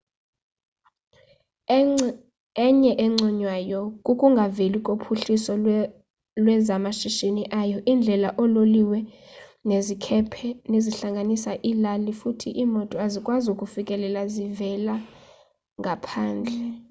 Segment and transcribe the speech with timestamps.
[2.65, 5.51] enye enconywayo kukungaveli kophuhliso
[6.43, 9.01] lwezamashishini ayo iindlela oololiweo
[9.69, 10.47] nezikhephe
[10.83, 14.95] zihlanganisa iilali futhi iimoto azikwazi ukufikelela zivela
[15.81, 16.55] ngaphandle